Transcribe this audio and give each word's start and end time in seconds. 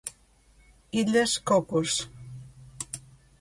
Illes 1.01 1.35
Cocos. 1.51 1.99